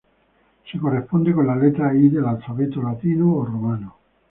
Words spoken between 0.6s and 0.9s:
Se